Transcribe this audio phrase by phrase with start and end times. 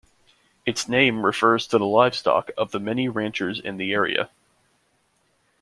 [0.65, 4.31] Its name refers to the livestock of the many ranchers in the area.